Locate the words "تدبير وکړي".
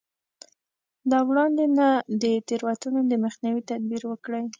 3.69-4.43